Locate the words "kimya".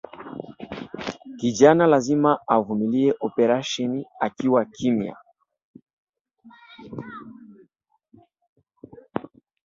4.75-5.15